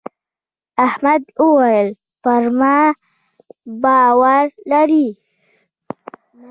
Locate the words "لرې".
4.71-5.07